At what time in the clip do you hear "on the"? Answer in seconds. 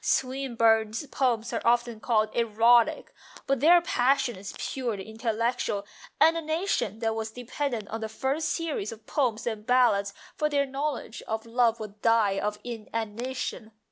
7.89-8.09